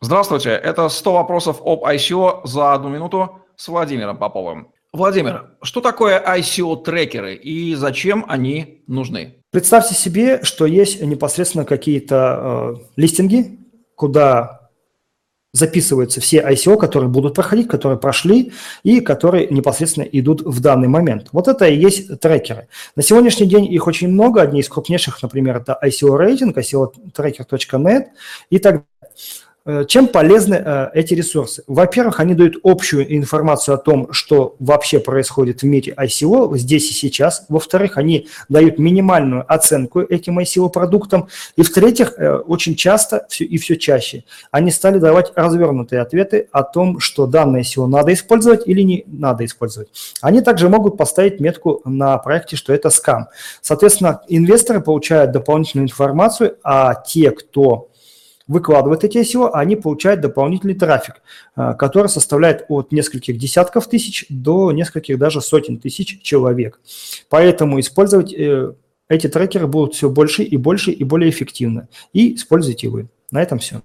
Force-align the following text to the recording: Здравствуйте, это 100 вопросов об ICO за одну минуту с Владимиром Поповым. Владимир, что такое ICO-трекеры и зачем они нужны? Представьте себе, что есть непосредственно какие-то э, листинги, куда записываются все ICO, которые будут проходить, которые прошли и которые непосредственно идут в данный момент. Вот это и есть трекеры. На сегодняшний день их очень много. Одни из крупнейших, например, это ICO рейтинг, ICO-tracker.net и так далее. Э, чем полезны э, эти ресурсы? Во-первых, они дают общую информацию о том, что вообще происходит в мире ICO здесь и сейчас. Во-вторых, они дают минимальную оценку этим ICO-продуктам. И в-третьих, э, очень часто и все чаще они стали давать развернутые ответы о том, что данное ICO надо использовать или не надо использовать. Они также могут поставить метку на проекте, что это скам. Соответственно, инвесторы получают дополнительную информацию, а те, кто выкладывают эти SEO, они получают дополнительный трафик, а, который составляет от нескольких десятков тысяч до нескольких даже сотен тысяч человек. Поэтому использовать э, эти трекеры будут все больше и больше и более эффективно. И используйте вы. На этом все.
Здравствуйте, 0.00 0.50
это 0.50 0.88
100 0.88 1.12
вопросов 1.12 1.60
об 1.64 1.84
ICO 1.84 2.42
за 2.44 2.72
одну 2.72 2.88
минуту 2.88 3.40
с 3.56 3.66
Владимиром 3.66 4.16
Поповым. 4.16 4.68
Владимир, 4.92 5.56
что 5.60 5.80
такое 5.80 6.22
ICO-трекеры 6.24 7.34
и 7.34 7.74
зачем 7.74 8.24
они 8.28 8.84
нужны? 8.86 9.42
Представьте 9.50 9.94
себе, 9.94 10.44
что 10.44 10.66
есть 10.66 11.02
непосредственно 11.02 11.64
какие-то 11.64 12.76
э, 12.78 12.82
листинги, 12.94 13.58
куда 13.96 14.70
записываются 15.52 16.20
все 16.20 16.46
ICO, 16.48 16.76
которые 16.76 17.10
будут 17.10 17.34
проходить, 17.34 17.66
которые 17.66 17.98
прошли 17.98 18.52
и 18.84 19.00
которые 19.00 19.48
непосредственно 19.48 20.04
идут 20.04 20.42
в 20.42 20.60
данный 20.60 20.88
момент. 20.88 21.28
Вот 21.32 21.48
это 21.48 21.66
и 21.66 21.76
есть 21.76 22.20
трекеры. 22.20 22.68
На 22.94 23.02
сегодняшний 23.02 23.46
день 23.46 23.64
их 23.64 23.88
очень 23.88 24.08
много. 24.08 24.42
Одни 24.42 24.60
из 24.60 24.68
крупнейших, 24.68 25.20
например, 25.22 25.56
это 25.56 25.76
ICO 25.82 26.16
рейтинг, 26.16 26.56
ICO-tracker.net 26.56 28.04
и 28.50 28.58
так 28.58 28.72
далее. 28.72 28.84
Э, 29.68 29.84
чем 29.86 30.08
полезны 30.08 30.54
э, 30.54 30.88
эти 30.94 31.12
ресурсы? 31.12 31.62
Во-первых, 31.66 32.20
они 32.20 32.34
дают 32.34 32.56
общую 32.62 33.14
информацию 33.14 33.74
о 33.74 33.78
том, 33.78 34.10
что 34.12 34.56
вообще 34.58 34.98
происходит 34.98 35.60
в 35.60 35.66
мире 35.66 35.92
ICO 35.94 36.56
здесь 36.56 36.90
и 36.90 36.94
сейчас. 36.94 37.44
Во-вторых, 37.50 37.98
они 37.98 38.28
дают 38.48 38.78
минимальную 38.78 39.44
оценку 39.46 40.00
этим 40.00 40.38
ICO-продуктам. 40.38 41.28
И 41.56 41.62
в-третьих, 41.62 42.14
э, 42.16 42.36
очень 42.36 42.76
часто 42.76 43.26
и 43.38 43.58
все 43.58 43.76
чаще 43.76 44.24
они 44.50 44.70
стали 44.70 44.98
давать 44.98 45.32
развернутые 45.34 46.00
ответы 46.00 46.48
о 46.50 46.62
том, 46.62 46.98
что 46.98 47.26
данное 47.26 47.60
ICO 47.60 47.86
надо 47.86 48.14
использовать 48.14 48.66
или 48.66 48.80
не 48.80 49.04
надо 49.06 49.44
использовать. 49.44 49.90
Они 50.22 50.40
также 50.40 50.70
могут 50.70 50.96
поставить 50.96 51.40
метку 51.40 51.82
на 51.84 52.16
проекте, 52.16 52.56
что 52.56 52.72
это 52.72 52.88
скам. 52.88 53.28
Соответственно, 53.60 54.22
инвесторы 54.28 54.80
получают 54.80 55.32
дополнительную 55.32 55.88
информацию, 55.88 56.56
а 56.64 56.94
те, 56.94 57.32
кто 57.32 57.88
выкладывают 58.48 59.04
эти 59.04 59.18
SEO, 59.18 59.50
они 59.52 59.76
получают 59.76 60.20
дополнительный 60.20 60.74
трафик, 60.74 61.22
а, 61.54 61.74
который 61.74 62.08
составляет 62.08 62.64
от 62.68 62.90
нескольких 62.90 63.38
десятков 63.38 63.86
тысяч 63.86 64.26
до 64.28 64.72
нескольких 64.72 65.18
даже 65.18 65.40
сотен 65.40 65.78
тысяч 65.78 66.20
человек. 66.22 66.80
Поэтому 67.28 67.78
использовать 67.78 68.32
э, 68.32 68.72
эти 69.08 69.28
трекеры 69.28 69.66
будут 69.66 69.94
все 69.94 70.10
больше 70.10 70.42
и 70.42 70.56
больше 70.56 70.90
и 70.90 71.04
более 71.04 71.30
эффективно. 71.30 71.88
И 72.12 72.34
используйте 72.34 72.88
вы. 72.88 73.08
На 73.30 73.42
этом 73.42 73.58
все. 73.58 73.82